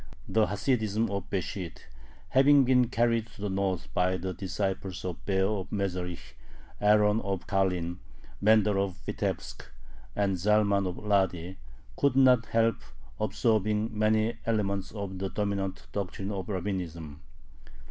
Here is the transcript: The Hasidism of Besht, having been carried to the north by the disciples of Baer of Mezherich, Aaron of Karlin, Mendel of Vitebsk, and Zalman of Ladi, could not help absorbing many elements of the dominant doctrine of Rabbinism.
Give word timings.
The 0.27 0.47
Hasidism 0.47 1.11
of 1.11 1.29
Besht, 1.29 1.83
having 2.29 2.63
been 2.65 2.87
carried 2.89 3.27
to 3.35 3.41
the 3.43 3.51
north 3.51 3.93
by 3.93 4.17
the 4.17 4.33
disciples 4.33 5.05
of 5.05 5.23
Baer 5.27 5.45
of 5.45 5.69
Mezherich, 5.69 6.35
Aaron 6.81 7.19
of 7.21 7.45
Karlin, 7.45 7.99
Mendel 8.41 8.83
of 8.83 8.95
Vitebsk, 9.05 9.61
and 10.15 10.37
Zalman 10.37 10.87
of 10.87 10.97
Ladi, 10.97 11.59
could 11.97 12.15
not 12.15 12.47
help 12.47 12.77
absorbing 13.19 13.95
many 13.95 14.39
elements 14.47 14.91
of 14.91 15.19
the 15.19 15.29
dominant 15.29 15.85
doctrine 15.91 16.31
of 16.31 16.49
Rabbinism. 16.49 17.19